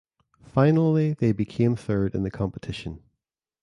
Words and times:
Finally 0.43 1.13
they 1.19 1.31
became 1.31 1.75
third 1.75 2.15
in 2.15 2.23
the 2.23 2.31
competition. 2.31 3.03